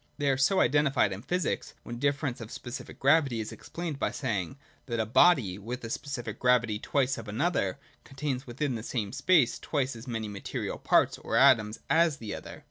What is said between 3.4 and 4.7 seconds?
explained by saying,